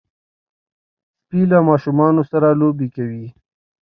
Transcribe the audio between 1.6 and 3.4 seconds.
ماشومانو سره لوبې کوي.